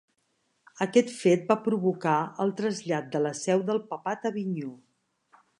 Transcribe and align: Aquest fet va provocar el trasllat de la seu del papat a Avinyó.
Aquest 0.85 1.11
fet 1.17 1.43
va 1.51 1.57
provocar 1.67 2.15
el 2.45 2.55
trasllat 2.63 3.13
de 3.17 3.23
la 3.29 3.37
seu 3.45 3.65
del 3.71 3.83
papat 3.93 4.29
a 4.29 4.33
Avinyó. 4.35 4.77